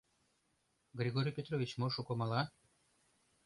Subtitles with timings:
[0.99, 2.41] Григорий Петрович мо шуко мала?